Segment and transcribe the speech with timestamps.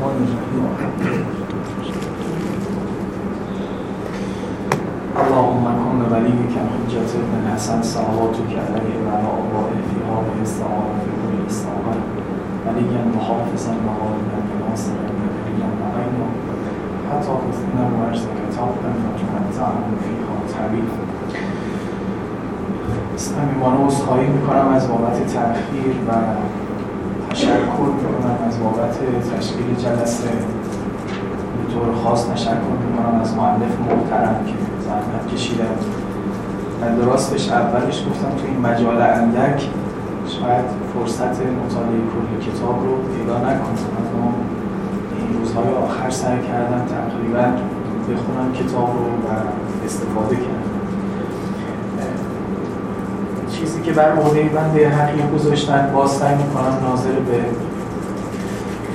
[0.00, 0.26] اللهم
[5.80, 11.34] کن ولیک حجت ابن الحسن صلواتک علیه و علی آبائه فی هذه الساعه فی کل
[11.46, 11.94] استاقه
[12.66, 16.28] ولیا محافظا مغالبا ناصرا نبیا وغیرا
[17.10, 18.74] حتی تزینه و عجز کتاب
[19.16, 20.96] فتمتعهم فیها طویلا
[23.16, 26.10] صمیمانه عذرخواهی می‌کنم از بابت تأخیر و
[27.40, 28.96] تشکر می‌کنم از بابت
[29.36, 30.28] تشکیل جلسه.
[31.56, 34.54] به طور خاص تشکر می‌کنم از معلف محترم که
[34.86, 35.74] زحمت کشیدن
[36.80, 39.68] و درستش اولش گفتم تو این مجال اندک
[40.26, 43.86] شاید فرصت مطالعه کل کتاب رو پیدا نکنم.
[44.14, 44.32] اما
[45.18, 47.46] این روزهای آخر سعی کردم تقریبا
[48.08, 49.30] بخونم کتاب رو و
[49.84, 50.69] استفاده کردم.
[53.60, 57.38] چیزی که بر عهده بنده حقیق گذاشتن باز سعی می‌کنم ناظر به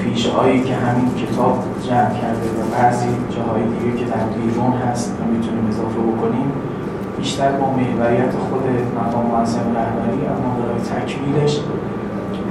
[0.04, 5.13] فیش هایی که همین کتاب جمع کرده و بعضی جاهای دیگه که در بیرون هست
[5.22, 6.52] و می‌تونیم اضافه بکنیم
[7.18, 8.63] بیشتر با محوریت خود
[8.99, 11.60] مقام معظم رهبری اما برای تکمیلش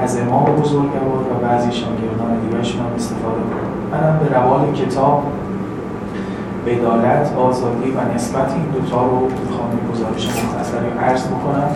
[0.01, 4.01] از امام بزرگوار و بعضی شاگردان دیگرشون هم استفاده کنم.
[4.01, 5.23] منم به روال کتاب
[6.67, 11.71] عدالت، آزادی و نسبت این دوتا رو می‌خوام گزارش مختصری عرض بکنم.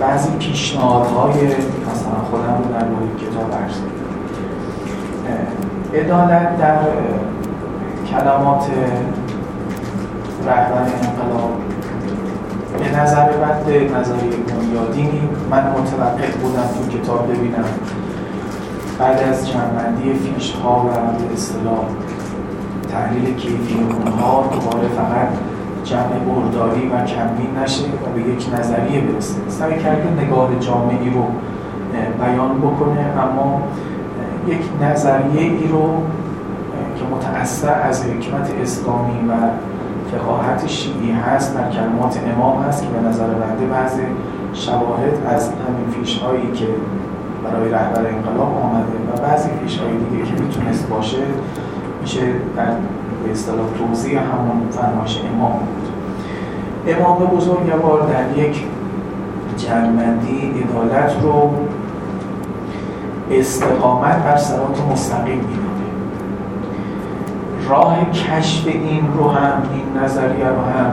[0.00, 3.76] بعضی پیشنهادهای مثلا خودم رو در مورد کتاب عرض
[5.94, 6.78] عدالت در
[8.10, 8.66] کلمات
[10.46, 11.52] رهبر انقلاب.
[12.78, 17.64] به نظر بند نظری بنیادینی من متوقع بودم تو کتاب ببینم.
[18.98, 20.88] بعد از جمعبندی فیش ها و
[21.32, 21.84] اصطلاح
[22.92, 25.28] تحلیل کیفی اونها دوباره فقط
[25.84, 29.34] جمع برداری و کمبین نشه و به یک نظریه برسه.
[29.48, 31.24] سعی کرده نگاه جامعی رو
[32.20, 33.62] بیان بکنه اما
[34.46, 36.02] یک نظریه ای رو
[36.98, 39.32] که متأثر از حکمت اسلامی و
[40.12, 44.00] فقاهت شیعی هست در کلمات امام هست که به نظر بنده بعض
[44.52, 46.66] شواهد از همین فیش هایی که
[47.44, 51.18] برای رهبر انقلاب آمده و بعضی فیش های دیگه که می‌تونست باشه
[52.02, 52.20] میشه
[52.56, 52.66] در
[53.24, 55.88] به اصطلاح توضیح همون فرمایش امام بود.
[56.94, 58.64] امام بزرگوار در یک
[59.56, 61.50] جنبندی عدالت رو
[63.30, 65.70] استقامت بر سرات مستقیم می‌دونه
[67.68, 70.92] راه کشف این رو هم این نظریه رو هم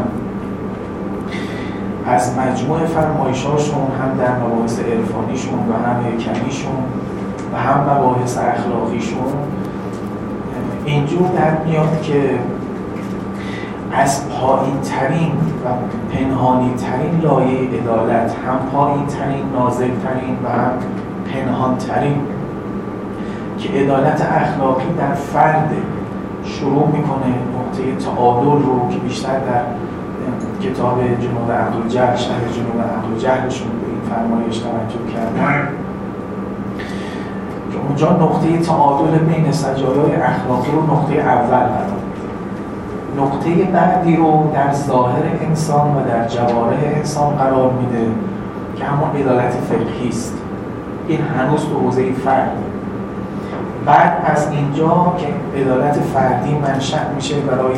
[2.08, 6.84] از مجموع فرمایشاشون هم در مباحث عرفانیشون و هم حکمیشون
[7.54, 9.34] و هم مباحث اخلاقیشون
[10.88, 12.40] اینجور در میاد که
[13.92, 15.32] از پایین ترین
[15.66, 15.68] و
[16.14, 20.72] پنهانی ترین لایه عدالت هم پایین ترین نازل ترین و هم
[21.34, 22.18] پنهان ترین
[23.58, 25.72] که عدالت اخلاقی در فرد
[26.44, 29.64] شروع می‌کنه نقطه تعادل رو که بیشتر در
[30.70, 35.68] کتاب جنوب عقل جهل شهر جنوب عقل جهلشون به این فرمایش توجه کردن.
[37.72, 41.98] که اونجا نقطه تعادل بین سجایای اخلاقی رو نقطه اول قرار
[43.18, 48.12] نقطه بعدی رو در ظاهر انسان و در جوارح انسان قرار میده
[48.76, 50.34] که همون عدالت فقهی است.
[51.08, 52.52] این هنوز تو حوزه فرد.
[53.86, 57.76] بعد از اینجا که عدالت فردی منشأ میشه برای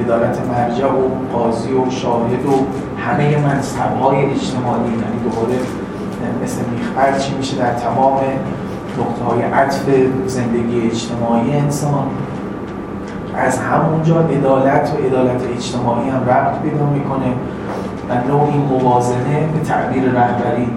[0.00, 2.66] عدالت مرجع و قاضی و شاهد و
[3.00, 5.58] همه منصبهای اجتماعی یعنی دوباره
[6.44, 8.20] مثل میخبر چی میشه در تمام
[9.00, 9.84] نقطه های عطف
[10.26, 12.06] زندگی اجتماعی انسان.
[13.36, 17.32] از همونجا عدالت و عدالت اجتماعی هم ربط پیدا می‌کنه
[18.08, 20.68] و نوعی موازنه به تعبیر رهبری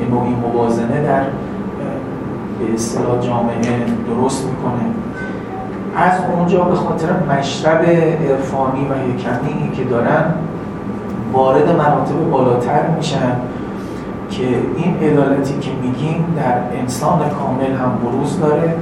[0.00, 1.22] یه نوعی موازنه در
[2.58, 4.84] به اصطلاح جامعه درست می‌کنه.
[5.96, 7.84] از اونجا به خاطر مشرب
[8.28, 10.24] عرفانی و حکمی که دارن
[11.32, 13.32] وارد مراتب بالاتر میشن.
[14.38, 14.46] که
[14.76, 18.74] این عدالتی که میگیم در انسان کامل هم بروز داره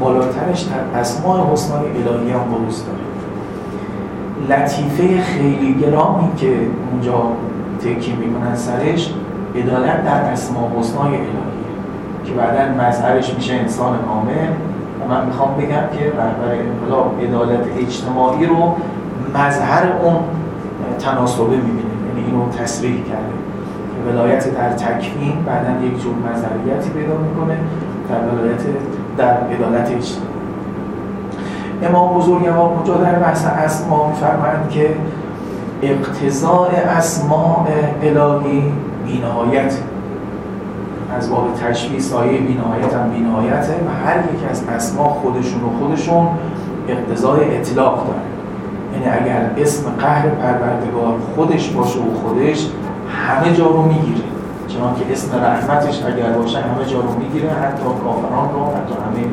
[0.00, 2.98] بالاترش در اسماع حسنای الهی هم بروز داره.
[4.48, 6.56] لطیفه خیلی گرامی که
[6.92, 7.22] اونجا
[7.80, 9.14] تکی می‌کنن سرش
[9.56, 11.58] عدالت در اسماع حسنای الهی.
[12.24, 14.48] که بعدا مظهرش میشه انسان کامل.
[15.00, 18.74] و من می‌خوام بگم که رهبر انقلاب عدالت اجتماعی رو
[19.34, 20.16] مظهر اون
[20.98, 21.80] تناسبه می‌بینه.
[22.08, 23.37] یعنی اینو تصریح کرده.
[24.06, 27.58] ولایت در تکوین بعدا یک جور مظهریتی پیدا می‌کنه
[28.08, 28.60] در ولایت
[29.18, 29.90] در عدالت
[31.82, 34.90] امام بزرگوار اونجا در بحث اسما میفرمایند که
[35.82, 36.68] اقتضاء
[36.98, 37.66] اسماء
[38.02, 38.72] الهی
[39.06, 39.74] بینهایت.
[41.16, 46.28] از باب تشبیه سایه بینهایت هم بینهایته و هر یک از اسما خودشون و خودشون
[46.88, 48.18] اقتضای اطلاق داره
[48.92, 52.68] یعنی اگر اسم قهر پروردگار خودش باشه و خودش
[53.08, 54.24] همه جا رو می‌گیره.
[54.68, 59.26] چنان که اسم رحمتش اگر باشه همه جا رو می‌گیره حتی کافران رو حتی همه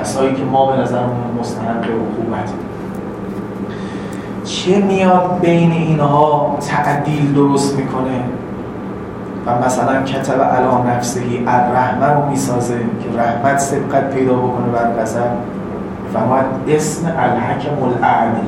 [0.00, 1.02] کسایی که ما به نظر
[1.40, 2.52] مستحق عقوبت.
[4.44, 8.20] چه میاد بین اینها تعدیل درست می‌کنه؟
[9.46, 15.28] و مثلا کتب علا نفسهی الرحمه رو می‌سازه که رحمت سبقت پیدا بکنه بر قذر
[16.12, 18.46] فرماید اسم الحکم العدل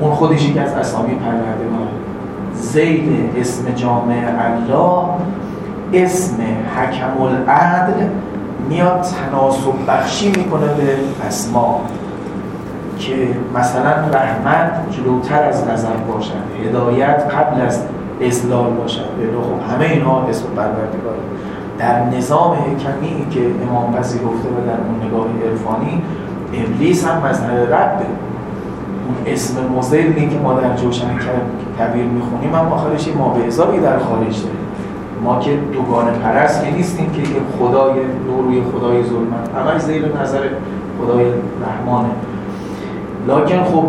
[0.00, 1.88] اون خودش یکی از اسامی پروردگار
[2.60, 5.04] زید اسم جامع الله
[5.92, 6.36] اسم
[6.76, 8.06] حکم العدل
[8.68, 11.80] میاد تناسب بخشی می‌کنه به اسما
[12.98, 13.14] که
[13.54, 16.32] مثلا رحمت جلوتر از نظر باشد
[16.64, 17.82] هدایت قبل از
[18.26, 19.00] ازلال باشد.
[19.00, 21.14] خب همه اینا اسم پروردگار
[21.78, 26.02] در نظام حکمی که امام پذیرفته و در اون نگاه عرفانی
[26.54, 28.06] ابلیس هم مظهر ربه
[29.08, 31.06] اون اسم مزدلی که ما در جوشن
[31.78, 34.58] کبیر می‌خونیم هم آخرش ما به در خارج داره
[35.24, 37.22] ما که دوگانه پرست که نیستیم که
[37.58, 37.94] خدای
[38.26, 40.40] روی خدای ظلمت همش زیر نظر
[41.00, 41.24] خدای
[41.66, 42.08] رحمانه.
[43.28, 43.84] لکن خب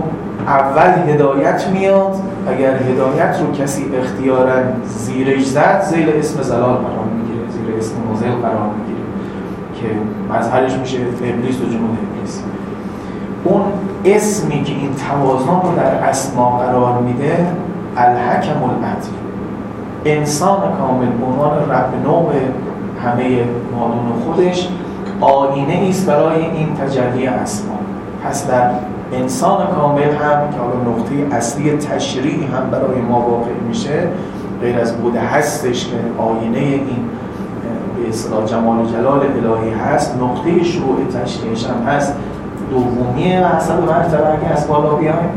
[0.47, 2.15] اول هدایت میاد.
[2.47, 4.55] اگر هدایت رو کسی اختیارا
[4.85, 7.49] زیرش زد زیر اسم زلال قرار می‌گیره.
[7.49, 9.05] زیر اسم مزل قرار می‌گیره
[9.75, 9.87] که
[10.33, 12.43] مظهرش میشه ابلیس و جنود ابلیس.
[13.43, 13.61] اون
[14.05, 17.47] اسمی که این توازن رو در اسما قرار میده
[17.97, 19.09] الحکم العدل
[20.05, 22.33] انسان کامل عنوان رب نوع
[23.03, 23.43] همه
[23.75, 24.69] مادون خودش
[25.21, 27.75] آینه است برای این تجلی اسما
[28.23, 28.69] پس در
[29.13, 34.07] انسان کامل هم که حالا نقطه اصلی تشریعی هم برای ما واقع میشه
[34.61, 36.85] غیر از بوده هستش که آینه این
[37.97, 42.15] به اصطلاح جمال جلال الهی هست نقطه شروع تشریعش هم هست.
[42.69, 45.29] دومیه و حسب مرتبه اگه از بالا بیایم.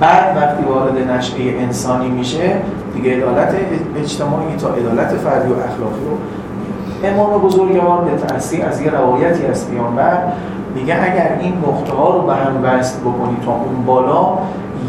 [0.00, 2.56] بعد وقتی وارد نشعه انسانی میشه
[2.94, 3.54] دیگه عدالت
[3.96, 6.16] اجتماعی تا عدالت فردی و اخلاقی رو
[7.08, 10.18] امام بزرگوار به تأثیر از یه روایتی از پیانبر
[10.74, 14.38] میگه اگر این نقطه ها رو به هم وصل بکنی تا اون بالا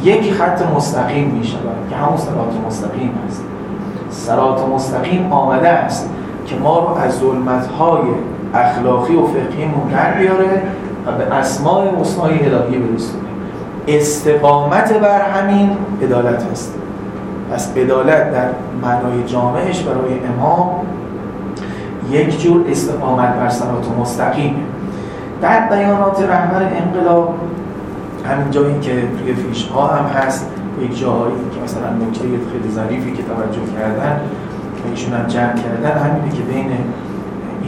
[0.04, 1.58] یک خط مستقیم میشه
[1.90, 3.44] که همون سرات مستقیم هست.
[4.10, 6.10] سرات مستقیم آمده است
[6.46, 8.02] که ما رو از ظلمت های
[8.54, 10.62] اخلاقی و فقهی در بیاره
[11.08, 13.28] و به اسماع حسنای الهی برسونه
[13.88, 15.70] استقامت بر همین
[16.02, 16.74] عدالت است
[17.52, 18.50] پس عدالت در
[18.82, 20.70] معنای جامعش برای امام
[22.12, 24.60] یک جور استقامت بر سرات مستقیمه
[25.42, 27.36] در بیانات رهبر انقلاب
[28.26, 30.48] همین جایی که توی فیش ها هم هست
[30.82, 34.22] یک جایی که مثلا نکته خیلی ظریفی که توجه کردن
[34.92, 36.72] ایشون هم جمع کردن همینه که بین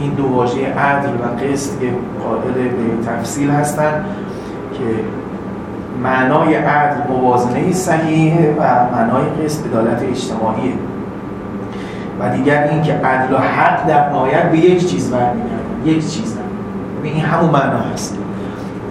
[0.00, 1.86] این دو واژه عدل و قسط که
[2.24, 4.04] قائل به تفصیل هستن
[4.72, 4.84] که
[6.02, 8.62] معنای عدل موازنه صحیحه و
[8.96, 10.72] معنای قسط عدالت اجتماعیه.
[12.20, 16.36] و دیگر این که عدل و حق در نهایت به یک چیز برمیگرده یک چیز
[17.02, 18.18] این همون معنا هست.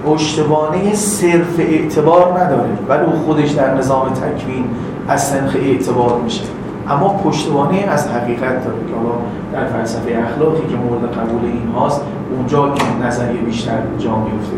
[0.05, 4.65] پشتوانه صرف اعتبار نداره ولی خودش در نظام تکوین
[5.07, 6.43] از سنخ اعتبار میشه.
[6.89, 9.15] اما پشتوانه از حقیقت داره که حالا
[9.53, 12.01] در فلسفه اخلاقی که مورد قبول این هاست
[12.35, 14.55] اونجا این نظریه بیشتر جا میفته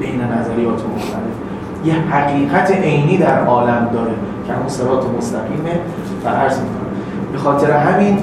[0.00, 1.36] بین نظریات مختلف.
[1.84, 4.12] یه حقیقت عینی در عالم داره
[4.46, 5.80] که همون سرات مستقیمه
[6.24, 6.86] و عرض می‌کنم.
[7.32, 8.18] به خاطر همین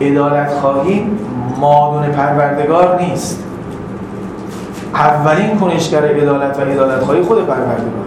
[0.00, 1.06] ادالت خواهی
[1.60, 3.44] مادون پروردگار نیست.
[4.94, 8.06] اولین کنشگر عدالت و عدالت خواهی خود پروردگار.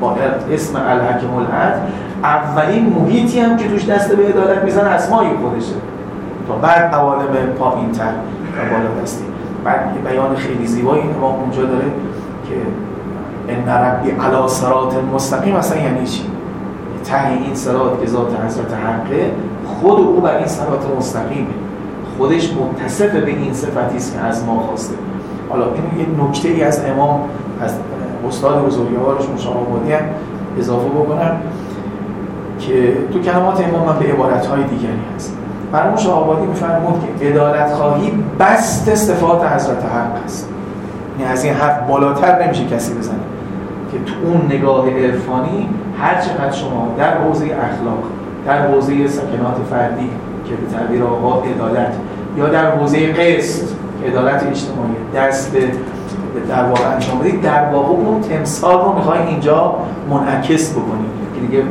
[0.00, 0.16] با
[0.52, 1.80] اسم الحکم العدل
[2.24, 5.74] اولین محیطی هم که توش دست به عدالت میزن اسمایی خودشه.
[6.48, 8.12] تا بعد عوالم پایین تر
[8.56, 9.24] و بالا دستی
[9.64, 11.84] بعد یه بیان خیلی زیبایی امام اونجا داره
[12.48, 12.54] که
[13.48, 15.54] ان ربی علا صراط مستقیم.
[15.54, 16.22] اصلا یعنی چی؟
[17.04, 19.30] ته این صراط که ذات حضرت حقه
[19.66, 21.46] خود او بر این صراط مستقیمه.
[22.18, 24.94] خودش متصف به این صفتی است که از ما خواسته.
[25.50, 27.20] حالا این یک نکته ای از امام
[27.60, 27.74] از
[28.28, 30.02] استاد بزرگوارش مشاهبادی هم
[30.58, 31.36] اضافه بکنم.
[32.58, 35.36] که تو کلمات امام من به عبارت های دیگری هست.
[35.72, 40.48] برای مشاهبادی میفرمود که عدالت خواهی بست صفات حضرت حق است.
[41.18, 43.18] یعنی از این حرف بالاتر نمیشه کسی بزنه
[43.92, 45.68] که تو اون نگاه عرفانی
[46.00, 48.02] هر چقدر شما در حوزه اخلاق
[48.46, 50.10] در حوزه سکنات فردی
[50.48, 51.92] که به تعبیر آقا عدالت
[52.36, 53.68] یا در حوزه قسط
[54.06, 55.60] عدالت اجتماعی دست به
[56.48, 59.74] در واقع انجام بدید در واقع اون تمثال رو می‌خوای اینجا
[60.10, 61.24] منعکس بکنید.
[61.34, 61.62] که دیگه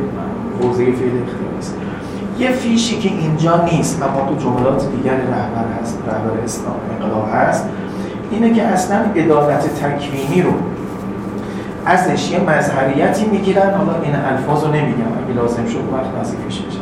[0.62, 1.74] حوزه فعل اختیاری است
[2.38, 7.68] یه فیشی که اینجا نیست اما تو جملات دیگر رهبر هست رهبر اسلام انقلاب هست
[8.30, 10.50] اینه که اصلا عدالت تکوینی رو
[11.86, 13.74] ازش یه مظهریتی می‌گیرن.
[13.74, 16.78] حالا این الفاظ رو نمیگم اگه لازم شد وقت نزدیکش بشه.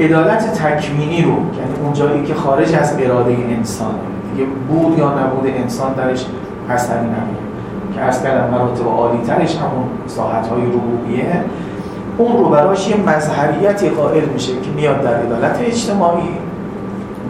[0.00, 3.94] عدالت تکوینی رو یعنی اون جایی که خارج از اراده انسان
[4.32, 6.26] دیگه بود یا نبود انسان درش
[6.70, 7.46] اثری نمیده
[7.94, 11.44] که از کردم مراتب عالی ترش همون ساحت های ربوبیه.
[12.18, 16.28] اون رو براش یه مظهریتی قائل میشه که میاد در عدالت اجتماعی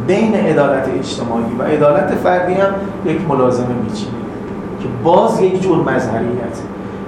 [0.07, 2.71] بین عدالت اجتماعی و عدالت فردی هم
[3.05, 4.13] یک ملازمه میچینه
[4.81, 6.59] که باز یک جور مظهریت.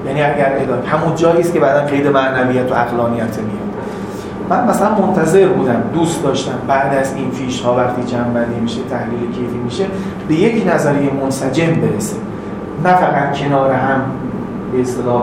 [0.06, 3.68] یعنی اگر عدالت همون جایی است که بعدا قید معنویت و عقلانیت میاد.
[4.50, 6.58] من مثلا منتظر بودم دوست داشتم.
[6.68, 9.84] بعد از این فیش ها وقتی جنبندی میشه تحلیل کیفی میشه
[10.28, 12.16] به یک نظریه منسجم برسه.
[12.84, 14.00] نه فقط کنار هم
[14.72, 15.22] به اصطلاح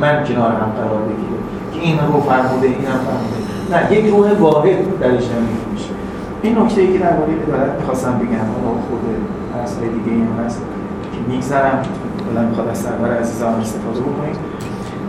[0.00, 1.32] من کنار هم قرار بگیره.
[1.80, 3.38] این رو فرموده این هم فرموده.
[3.70, 5.90] نه یک روح واحد درش نمیده میشه.
[6.42, 9.00] این نکته ای که درباره عدالت می‌خواستم بگم حالا خود
[9.64, 10.60] اصل دیگه این هست
[11.12, 11.82] که میگذرم
[12.32, 14.36] بلند می‌خواد از سرور عزیزان استفاده بکنیم.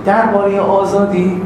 [0.05, 1.41] درباره آزادی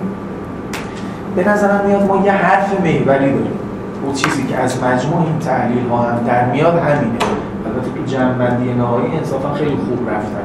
[1.36, 3.60] به نظرم میاد ما یه حرف میوری داریم.
[4.04, 7.18] اون چیزی که از مجموع این تحلیل ها هم در میاد همینه.
[7.66, 10.44] البته تو جنبندی نهایی انصافا خیلی خوب رفتن.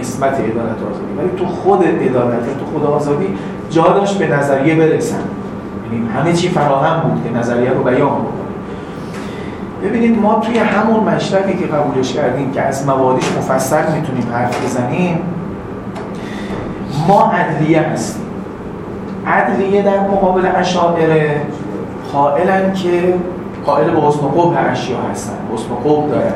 [0.00, 1.12] نسبت عدالت آزادی.
[1.18, 3.26] ولی تو خود عدالت تو خود آزادی
[3.70, 5.20] جا داشت به نظریه برسن.
[6.16, 8.40] همه چی فراهم بود که نظریه رو بیان بکنه.
[9.82, 15.18] ببینید ما توی همون مشرقی که قبولش کردیم که از موادیش مفصل می‌تونیم حرف بزنیم
[17.08, 18.22] ما عدلیه هستیم.
[19.26, 21.40] عدلیه در مقابل اشاعره
[22.12, 23.14] قائلن که
[23.66, 26.32] قائل به حسن قبح اشیا هستن حسن قبح دارن.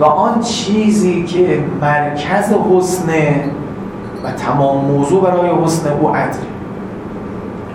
[0.00, 3.08] و آن چیزی که مرکز حسن
[4.24, 6.38] و تمام موضوع برای حسن او عدل.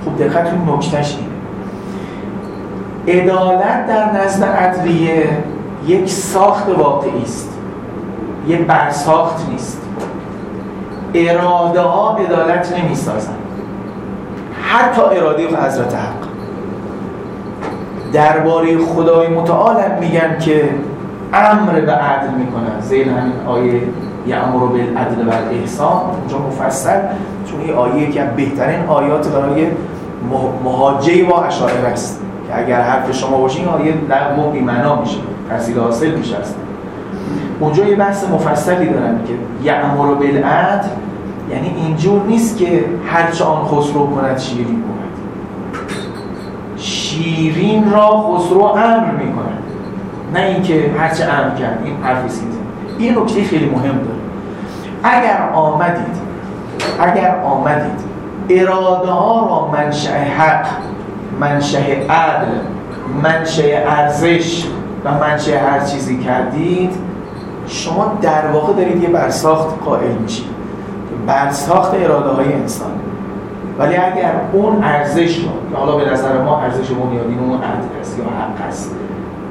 [0.04, 1.30] خوب دقت این نکتش اینه.
[3.22, 5.30] عدالت در نزد عدلیه
[5.88, 7.50] یک ساخت واقعی است.
[8.48, 9.82] یک برساخت نیست.
[11.14, 13.34] اراده ها عدالت نمی سازن
[14.62, 16.26] حتی اراده حضرت حق.
[18.14, 20.70] درباره خدای متعال میگن که
[21.34, 23.82] امر به عدل می‌کنن زیر همین آیه
[24.28, 27.00] یعمر بالعدل و الاحسان اونجا مفصل
[27.46, 29.68] چون این آیه که بهترین آیات برای
[30.64, 32.22] مهاجه و اشاعره است.
[32.48, 35.18] که اگر حرف شما باشه این آیه در بی معنا میشه
[35.50, 36.56] تحصیل حاصل میشه است
[37.60, 39.34] اونجا یه بحث مفصلی دارن که
[39.68, 40.88] یعمر بالعدل
[41.52, 44.96] یعنی اینجور نیست که هرچه آن خسرو کند شیرین بود
[46.78, 49.56] شیرین را خسرو امر می‌کنه
[50.34, 52.46] نه اینکه هرچه امر کرد این حرف سیزه
[53.00, 54.15] این نکته خیلی مهم داره.
[55.06, 56.16] اگر آمدید
[57.00, 58.06] اگر آمدید
[58.50, 60.66] اراده ها را منشأ حق
[61.40, 61.78] منشأ
[62.10, 62.48] عدل
[63.24, 64.66] منشأ ارزش
[65.06, 66.94] و منشأ هر چیزی کردید
[67.68, 70.46] شما در واقع دارید یه برساخت قائل میشید.
[71.28, 72.92] برساخت اراده های انسان.
[73.80, 78.20] ولی اگر اون ارزش رو که حالا به نظر ما ارزش بنیادین اون عدل است
[78.20, 78.92] یا حق است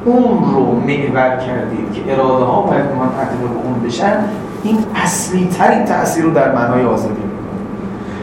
[0.04, 4.24] اون رو محور کردید که اراده ها باید منتقل به اون بشن
[4.64, 7.22] این اصلی ترین تأثیر رو در معنای آزادی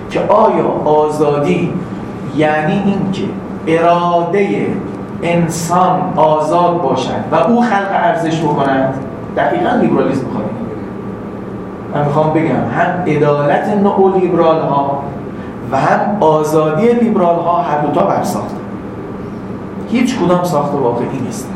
[0.10, 1.74] که آیا آزادی
[2.36, 3.24] یعنی اینکه
[3.67, 4.67] اراده
[5.24, 8.93] انسان آزاد باشد و او خلق ارزش بکند؟
[9.38, 10.45] دقیقا لیبرالیسم می‌خواد
[11.95, 15.03] من می‌خوام بگم هم عدالت نئو لیبرال ها
[15.71, 18.55] و هم آزادی لیبرال ها هر دوتا برساخته.
[19.89, 21.50] هیچ کدام ساخت واقعی نیست.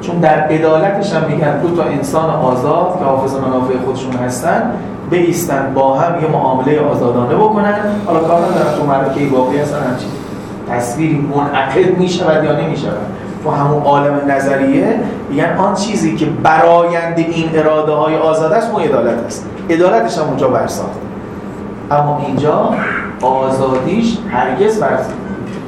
[0.00, 4.70] چون در عدالتش هم میگن دو تا انسان آزاد که حافظ منافع خودشون هستن
[5.10, 7.74] بیستن با هم یه معامله آزادانه بکنن.
[8.06, 10.08] حالا کار ندارن تو مرکه واقعی هستن همچین
[10.70, 12.98] تصویری منعقد می‌شود یا نمی‌شود.
[13.44, 18.82] تو همون عالم نظریه میگن آن چیزی که برایند این اراده های آزاد است اون
[18.82, 19.46] عدالت است.
[19.70, 21.00] عدالتش هم اونجا برساخته
[21.90, 22.74] اما اینجا
[23.22, 24.82] آزادیش هرگز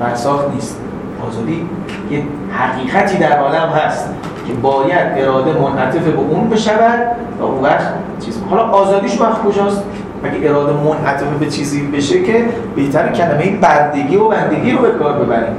[0.00, 0.80] برساخت نیست.
[1.28, 1.66] آزادی
[2.10, 4.08] یه حقیقتی در عالم هست
[4.46, 7.00] که باید اراده منعطف به اون بشود
[7.40, 7.88] و اون وقت
[8.24, 9.82] چیز حالا آزادیش وقت کجاست؟
[10.24, 12.44] مگه اراده منعطف به چیزی بشه که
[12.76, 15.56] بهتر کلمه بردگی و بندگی رو به کار ببریم؟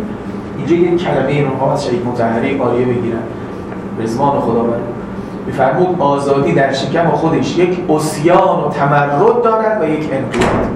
[0.57, 3.19] اینجا یه کلمه این رو از شیخ متحری آریه بگیرن
[3.99, 4.81] رزوان خداوند
[5.45, 10.67] میفرمود آزادی در شکم خودش یک اسیان و تمرد دارد و یک انقیاد.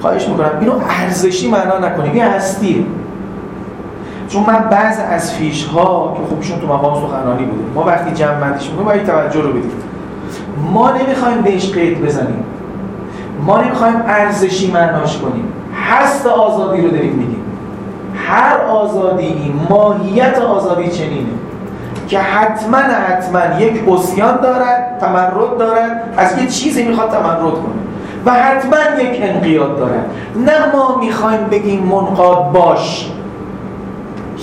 [0.00, 2.12] خواهش می‌کنم اینو ارزشی معنا نکنیم.
[2.12, 2.84] این هستیه.
[4.30, 8.34] چون من بعض از فیش ها که خوبشون تو مقام سخنرانی بوده ما وقتی جمع
[8.34, 9.72] بندیش می‌کنیم باید توجه رو بدیم.
[10.72, 12.44] ما نمی‌خوایم بهش قید بزنیم.
[13.46, 15.44] ما نمی‌خوایم ارزشی معناش کنیم.
[15.90, 17.42] هست آزادی رو داریم میگیم.
[18.14, 21.30] هر آزادی ماهیت آزادی چنینه.
[22.08, 27.80] که حتما حتما یک اسیان دارد تمرد دارد از یه چیزی می‌خواد تمرد کنه.
[28.26, 30.10] و حتما یک انقیاد دارد.
[30.36, 33.10] نه ما می‌خوایم بگیم منقاد باش.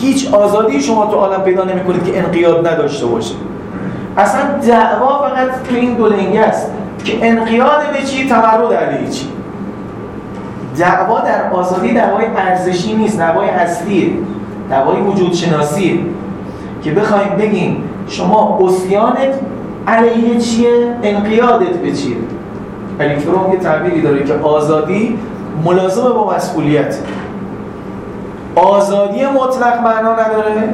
[0.02, 3.36] هیچ آزادی شما تو عالم پیدا نمی کنید که انقیاد نداشته باشه
[4.18, 6.72] اصلا دعوا فقط تو این دو لنگه است
[7.04, 9.28] که انقیاد به چی؟ تمرد علیه چی؟
[10.78, 14.12] دعوا در آزادی دعوای ارزشی نیست دعوای اصلیه
[14.70, 16.00] دعوای وجود شناسیه
[16.84, 19.40] که بخوایم بگیم شما اسیانت
[19.88, 22.18] علیه چیه؟ انقیادت به چیه؟
[23.00, 25.20] الیکترون یه تعبیری داره که آزادی
[25.66, 26.96] ملازم با مسئولیت.
[28.60, 30.74] آزادی مطلق معنا نداره؟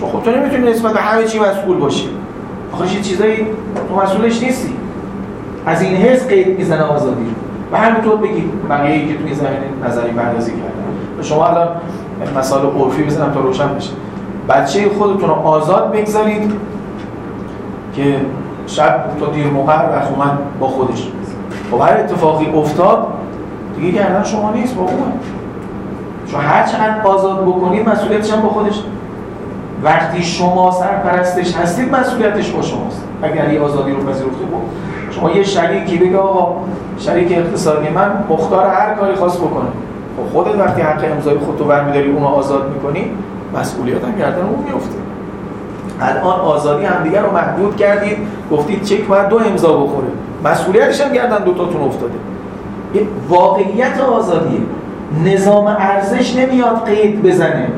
[0.00, 2.08] چون خب تو نمی‌تونی نسبت به همه چی مسئول باشی.
[2.72, 3.46] آخرش چیزایی
[3.88, 4.74] تو مسئولش نیستی.
[5.66, 7.34] از این حس قید می‌زنه آزادی
[7.72, 11.22] و همینطور بگی بقیه که توی زمین نظری پردازی کردن.
[11.22, 11.68] شما الان
[12.38, 13.90] مثال عرفی بزنم تا روشن بشه.
[14.48, 16.52] بچه خودتون رو آزاد بگذارید
[17.96, 18.16] که
[18.66, 20.08] شب تا دیر موقع وقت
[20.60, 21.08] با خودش.
[21.72, 23.06] و خب هر اتفاقی افتاد
[23.76, 25.12] دیگه گردن شما نیست با اون
[26.32, 28.82] چون هر چقدر آزاد بکنید مسئولیتش هم با خودش.
[29.82, 33.04] وقتی شما سرپرستش هستید مسئولیتش با شماست.
[33.22, 34.62] اگر یه آزادی رو پذیرفته بود
[35.10, 36.56] شما یه شریکی بگه آقا
[36.98, 39.68] شریک اقتصادی من مختار هر کاری خواست بکنه.
[40.16, 43.10] خب خودت وقتی حق امضای خودتو برمیداری اونو آزاد می‌کنی
[43.54, 44.94] مسئولیت هم گردن اون میفته
[46.00, 48.16] الان آزادی همدیگر رو محدود کردید
[48.50, 50.08] گفتید چک باید دو امضا بخوره.
[50.44, 52.14] مسئولیتش هم گردن دوتاتون افتاده.
[52.94, 54.60] یه واقعیت آزادیه.
[55.24, 57.68] نظام ارزش نمیاد قید بزنه.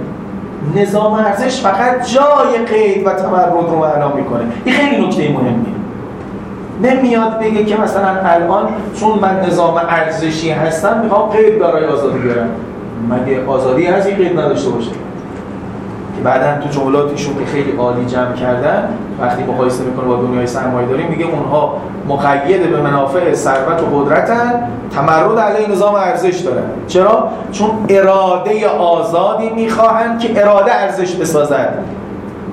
[0.77, 4.43] نظام ارزش فقط جای قید و تمرد رو معنا می‌کنه.
[4.65, 5.75] این خیلی نکته مهمیه.
[6.83, 8.69] نمیاد بگه که مثلا الان
[9.01, 12.49] چون من نظام ارزشی هستم می‌خوام قید برای آزادی بیارم.
[13.11, 14.91] مگه آزادی هست این قید نداشته باشه؟
[16.17, 18.89] که بعدا تو جملاتشون که خیلی عالی جمع کردن
[19.21, 21.77] وقتی مقایسه می‌کنه با دنیای سرمایه داری میگه اونها
[22.09, 26.65] مقید به منافع ثروت و قدرتن تمرد علیه نظام ارزش دارن.
[26.89, 31.79] چرا؟ چون اراده آزادی می‌خواهند که اراده ارزش بسازد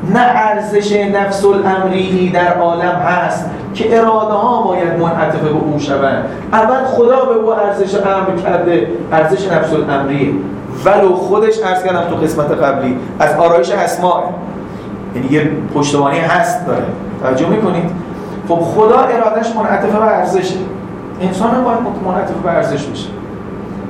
[0.09, 6.25] نه ارزش نفس الامری در عالم هست که اراده ها باید منعطف به او شوند.
[6.53, 10.33] اول خدا به او ارزش امر کرده ارزش نفس الامریه
[10.85, 14.23] ولو خودش ارز کردم تو قسمت قبلی از آرایش اسماء.
[15.15, 16.83] یعنی یه پشتوانه هست داره.
[17.23, 17.91] توجه می‌کنید؟
[18.47, 20.55] خب خدا ارادش منعطف به ارزشه.
[21.21, 23.07] انسان هم باید منعطف به ارزش بشه.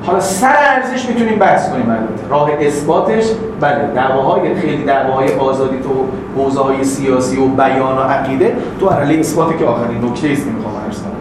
[0.03, 2.27] حالا سر ارزش می‌تونیم بحث کنیم البته.
[2.29, 3.25] راه اثباتش
[3.61, 5.89] بله دعواهای خیلی دعواهای آزادی تو
[6.41, 11.01] حوزه سیاسی و بیان و عقیده تو علی اثباتی که آخرین نکته است می‌خوام عرض
[11.01, 11.11] کنم.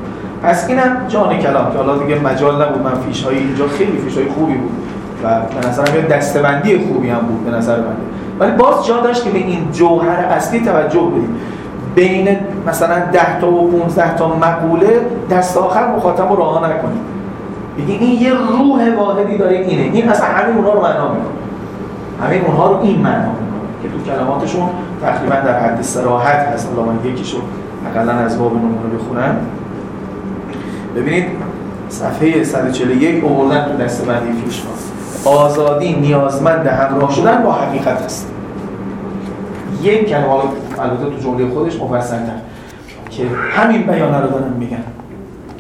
[0.43, 2.83] پس اینم جان کلام که حالا دیگه مجال نبود.
[2.83, 4.73] من فیش های اینجا خیلی فیش های خوبی بود
[5.25, 7.97] و به نظرم یه دستبندی خوبی هم بود به نظر من.
[8.39, 11.37] ولی باز جا داشت که به این جوهر اصلی توجه بدیم.
[11.95, 17.01] بین مثلا 10 تا و 15 تا مقوله دست آخر مخاطب رو راه نکنیم.
[17.81, 19.83] بگی این یه روح واحدی داره اینه.
[19.83, 21.31] این اصلا همین اونها رو معنا می‌کنه.
[22.23, 23.61] همین اونها رو این معنا می‌کنه.
[23.83, 24.69] که تو کلماتشون
[25.03, 26.69] تقریبا در حد سراحت هست.
[26.69, 27.39] حالا من یکیشو
[27.91, 29.37] اقلا از باب نمونه بخونم.
[30.97, 31.25] ببینید
[31.89, 34.63] صفحه 141 اووردن تو دسته بندی فیش
[35.25, 38.33] آزادی نیازمند همراه شدن با حقیقت است.
[39.83, 40.35] یک کلمه
[40.79, 42.33] البته تو جمله خودش مفصل‌تر
[43.11, 44.83] که همین بیانه رو دارن میگن.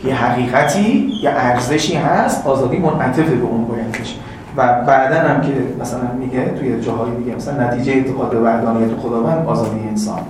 [0.05, 4.17] یه حقیقتی یه ارزشی هست آزادی منعطف به اون بایدش
[4.57, 9.47] و بعدا هم که مثلا میگه توی جاهای دیگه مثلا نتیجه اعتقاد به وحدانیت خداوند
[9.47, 10.21] آزادی انسان.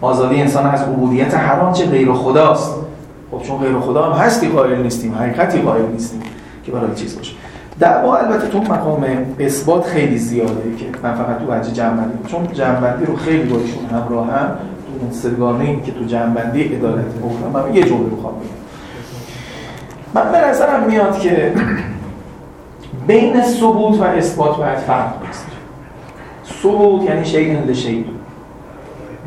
[0.00, 2.74] آزادی انسان از عبودیت هر چه غیر خداست.
[3.30, 6.20] خب چون غیر خدا هم هستی قائل نیستیم حقیقتی قائل نیستیم
[6.64, 7.32] که برای چیز باشه.
[7.80, 9.04] دعوا البته تو مقام
[9.38, 14.26] اثبات خیلی زیاده که من فقط تو وجه جنبندی چون جنبندی رو خیلی باشون همراه
[14.26, 18.59] هم تو اون سرگانه این که تو جنبندی عدالت گفتم من یه جمله می‌خوام بگم.
[20.14, 21.52] من به نظرم میاد که
[23.06, 25.50] بین ثبوت و اثبات باید فرق بگذاریم
[26.62, 28.04] ثبوت یعنی شیء لشیء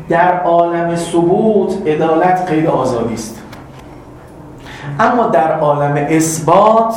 [0.08, 3.42] در عالم ثبوت عدالت قید آزادی است.
[5.00, 6.94] اما در عالم اثبات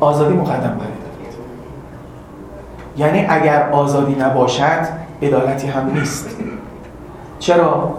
[0.00, 0.94] آزادی مقدم بر
[2.96, 4.88] یعنی اگر آزادی نباشد
[5.22, 6.36] عدالتی هم نیست.
[7.38, 7.94] چرا؟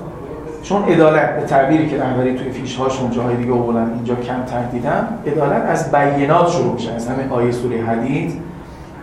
[0.65, 5.08] چون عدالت به تعبیری که رهبری توی فیش هاشون جاهای دیگه اولن اینجا کمتر دیدم
[5.28, 6.93] عدالت از بینات شروع میشه.
[6.93, 8.41] از همه آیه سوره حدید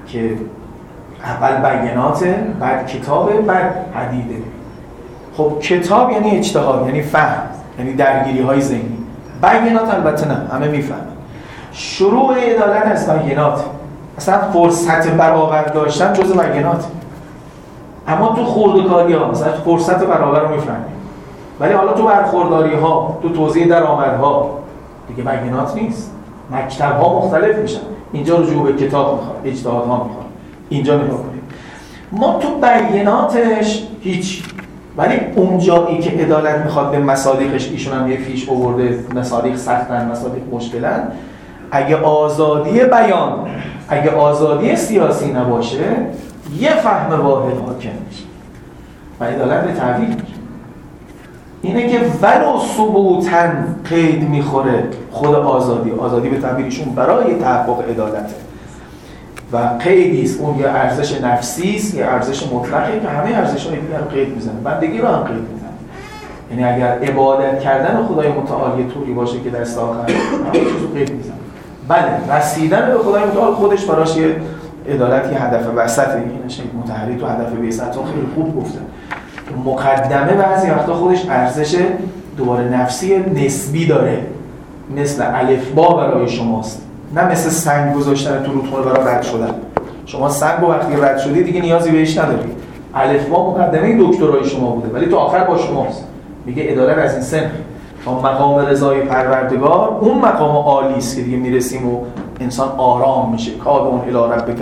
[0.07, 0.37] که
[1.25, 2.25] اول بینات
[2.61, 4.42] بعد کتاب بعد حدیده.
[5.37, 7.42] خب کتاب یعنی اجتهاد یعنی فهم
[7.79, 8.98] یعنی درگیری های ذهنی.
[9.42, 11.01] بینات البته نه همه می‌فهمن.
[11.72, 13.64] شروع عدالت از بینات.
[14.16, 16.85] اصلا فرصت برابر داشتن جز بینات
[18.09, 20.92] اما تو خوردکاری ها مثلا فرصت برابر رو می‌فهمیم
[21.62, 24.59] ولی حالا تو برخورداری ها تو توضیح درآمدها
[25.09, 26.12] دیگه بینات نیست.
[26.51, 27.81] مکتب ها مختلف میشن.
[28.12, 30.27] اینجا رجوع به کتاب می‌خواد اجتهاد ها می‌خواد.
[30.68, 31.42] اینجا نگاه کنیم
[32.12, 32.48] ما تو
[32.90, 34.42] بیناتش هیچ
[34.96, 40.11] ولی اون جایی که عدالت می‌خواد به مصادیقش ایشون هم یه فیش آورده مصادیق سختن
[40.11, 41.09] مصادیق مشکلن.
[41.70, 43.46] اگه آزادی بیان
[43.88, 45.85] اگه آزادی سیاسی نباشه
[46.59, 48.25] یه فهم واحد حاکم میشه.
[49.20, 50.22] و عدالت به تعویل
[51.62, 55.90] اینه که ولو ثبوتن قید می‌خوره خود آزادی.
[55.90, 58.35] آزادی به تعبیرشون برای تحقق عدالته.
[59.53, 60.40] و قیدی است.
[60.40, 64.61] اون یه ارزش نفسی است یه ارزش مطلقی که همه ارزش های دیگر قید می‌زنه.
[64.64, 65.70] بندگی رو هم قید می‌زنه.
[66.51, 70.61] یعنی اگر عبادت کردن خدای متعال یه طوری باشه که دست آخر همه
[70.94, 71.35] قید می‌زنه.
[71.88, 74.37] بله رسیدن به خدای متعال خودش براش یه
[74.88, 78.79] عدالت یه هدف وسط این شیخ متحری تو هدف بیست خیلی خوب گفته.
[79.67, 81.77] مقدمه بعضی وقتا خودش ارزش
[82.37, 84.19] دوباره نفسی نسبی داره.
[84.97, 86.83] مثل الفبا برای شماست.
[87.15, 89.55] نه مثل سنگ گذاشتن تو رودخونه برای رد شدن.
[90.07, 92.49] شما سنگ وقتی رد شدی دیگه نیازی بهش نداری.
[92.95, 96.05] الفبا مقدمه دکترای شما بوده ولی تو آخر با شماست.
[96.47, 97.51] میگه اداره از این سن
[98.05, 102.01] تا مقام رضای پروردگار اون مقام عالی است که دیگه می‌رسیم و
[102.41, 103.53] انسان آرام میشه.
[103.53, 104.57] کاد اون الی رب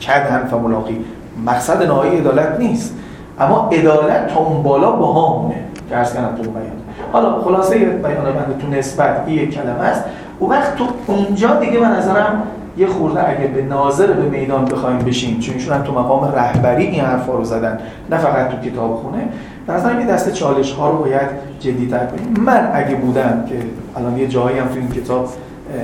[0.00, 1.04] کد هم فملاقی.
[1.46, 2.94] مقصد نهایی عدالت نیست.
[3.40, 5.54] اما عدالت تا اون بالا باهامونه
[5.88, 6.66] که عرض کردم تو بیان.
[7.12, 10.04] حالا خلاصه بیان من تو نسبت یک کلمه است.
[10.38, 12.42] اون وقت تو اونجا دیگه به نظرم
[12.76, 17.04] یه خورده اگه به ناظر به میدان بخوایم بشیم چون ایشون تو مقام رهبری این
[17.04, 17.78] حرفا رو زدن
[18.10, 19.28] نه فقط تو کتاب خونه
[19.68, 21.28] نظرم یه دسته چالش ها رو باید
[21.60, 22.44] جدی تر کنیم.
[22.44, 23.54] من اگه بودم که
[23.96, 25.28] الان یه جایی هم تو این کتاب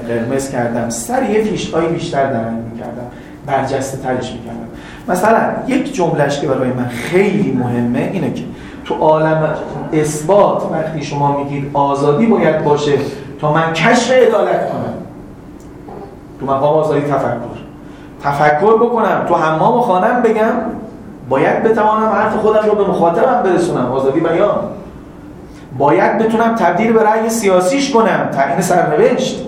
[0.09, 3.07] قرمز کردم سر یه فیشتایی بیشتر درنگ می‌کردم
[3.47, 4.69] برجسته ترش می‌کردم.
[5.09, 8.43] مثلا یک جملهش که برای من خیلی مهمه اینه که
[8.85, 9.55] تو عالم
[9.93, 12.93] اثبات وقتی شما میگید آزادی باید باشه
[13.41, 14.95] تا من کشف عدالت کنم.
[16.41, 17.63] تو مقام آزادی تفکر.
[18.25, 20.53] تفکر بکنم تو حمام خانم بگم
[21.29, 23.93] باید بتوانم حرف خودم رو به مخاطبم برسونم.
[23.93, 24.59] آزادی بیان.
[25.79, 29.47] باید بتونم تبدیل به رأی سیاسیش کنم تعیین سرنوشت.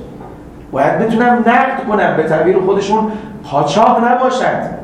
[0.73, 3.13] باید بتونم نقد کنم به تعبیر خودشون
[3.51, 4.84] قاچاق نباشد.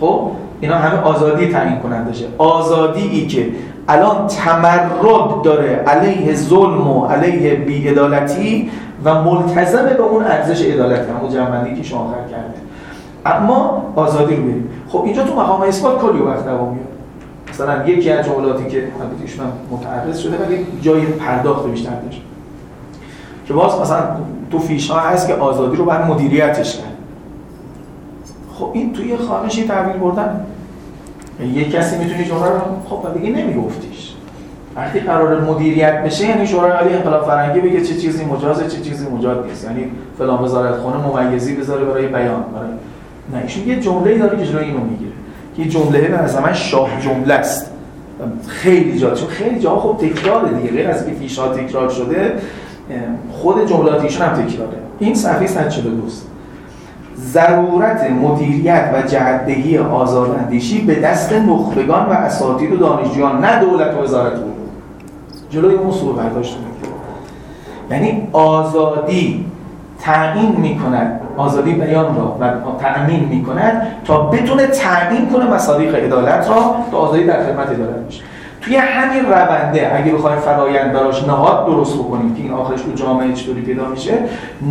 [0.00, 0.30] خب
[0.60, 3.48] اینا همه آزادی تعیین کننده آزادی ای که
[3.88, 8.70] الان تمرد داره علیه ظلم و علیه بیعدالتی
[9.04, 12.54] و ملتزم به اون ارزش عدالت همون جنبندی که شما کرده
[13.26, 16.88] اما آزادی رو بریم خب اینجا تو مقام اثبات کلی وقت دوام میاد.
[17.50, 22.22] مثلا یکی از جملاتی که البته متعرض شده ولی جای پرداخت بیشتر داشت
[23.46, 24.02] که باز مثلا
[24.50, 26.97] تو فیش ها هست که آزادی رو باید مدیریتش کرد.
[28.58, 30.40] خب این توی خانشی تحویل بردن.
[31.54, 34.14] یه کسی می‌تونی جمله رو خب دیگه نمیگفتیش.
[34.76, 39.06] وقتی قرار مدیریت بشه یعنی شورای عالی انقلاب فرنگی بگه چه چیزی مجازه چه چیزی
[39.08, 39.64] مجاز نیست.
[39.64, 39.84] یعنی
[40.18, 42.44] فلان وزارت خونه ممیزی بذاره برای بیان.
[42.54, 42.70] برای
[43.32, 45.12] نه ایشون یه جمله‌ای داره که جلوی اینو می‌گیره.
[45.56, 47.70] که جمله به نظر من شاه جمله است.
[48.46, 50.70] خیلی جا چون خیلی جا خب تکرار دیگه.
[50.70, 52.32] غیر از اینکه تکرار شده
[53.32, 54.78] خود جملات ایشون هم تکراره.
[54.98, 56.27] این صفحه 142 است
[57.32, 64.02] ضرورت مدیریت و جهدهی آزاداندیشی به دست نخبگان و اساتید و دانشجویان نه دولت و
[64.02, 64.54] وزارت بود
[65.50, 66.56] جلوی اون سور برداشت
[67.90, 69.44] یعنی آزادی
[70.00, 76.76] تعیین می‌کند آزادی بیان را و تأمین می‌کند تا بتونه تعیین کنه مصادیق عدالت را
[76.90, 78.22] تا آزادی در خدمت عدالت میشه
[78.60, 83.32] توی همین رونده اگه بخوایم فرایند براش نهاد درست بکنیم که این آخرش تو جامعه
[83.32, 84.12] چطوری پیدا میشه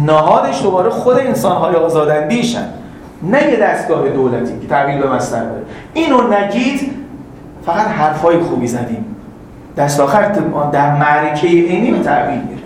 [0.05, 2.65] نهادش دوباره خود انسانهای آزاداندیشن
[3.23, 6.91] نه یه دستگاه دولتی که تحویل به مستر داره اینو نگید
[7.65, 9.05] فقط حرفای خوبی زدیم.
[9.77, 10.31] دست آخر
[10.71, 12.61] در معرکه اینی به تحویل میره.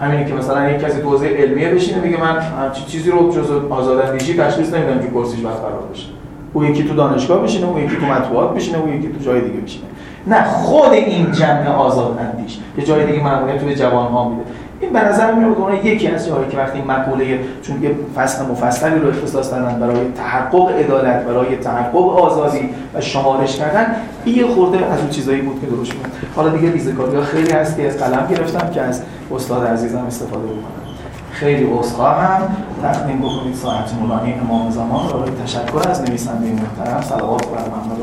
[0.00, 2.42] همینی که مثلا یک کسی تو علمیه بشینه میگه من
[2.88, 6.06] چیزی رو جز آزاداندیشی تشخیص نمیدم که کرسیش برقرار بشه
[6.52, 9.60] او یکی تو دانشگاه بشینه او یکی تو مطبوعات بشینه او یکی تو جای دیگه
[9.60, 9.84] بشینه.
[10.28, 14.42] نه خود این جمع آزاد اندیش یه جای دیگه معمولیت توی جوان ها میده.
[14.80, 19.08] این به نظر میاد یکی از جاهایی که وقتی مقوله چون یه فصل مفصلی رو
[19.08, 25.10] اختصاص دادن برای تحقق عدالت برای تحقق آزادی و شمارش کردن یه خورده از اون
[25.10, 26.12] چیزایی بود که درست بود.
[26.36, 29.02] حالا دیگه ریزکاری ها خیلی هست که از قلم گرفتم که از
[29.34, 30.87] استاد عزیزم استفاده بکنم.
[31.38, 37.00] خیلی هم تقدیم بکنید ساعت مولانی امام زمان را تشکر از نویسنده محترم.
[37.02, 38.00] صلوات بر محمد